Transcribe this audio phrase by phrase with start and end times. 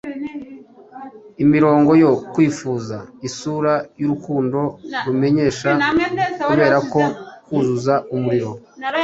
[1.43, 4.59] Imirongo yo Kwifuza Isura y'urukundo
[5.05, 5.69] rumenyesha
[6.45, 7.01] Kuberako
[7.45, 8.51] kuzuza umuriro